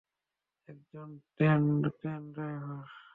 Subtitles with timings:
[0.69, 2.85] একজন crane driver.